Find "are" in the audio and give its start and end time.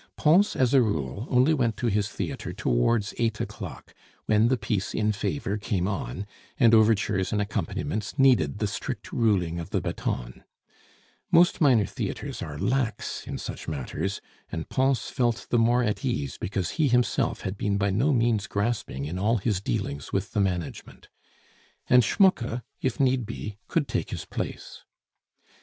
12.41-12.57